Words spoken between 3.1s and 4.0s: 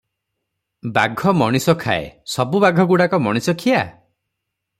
ମଣିଷଖିଆ?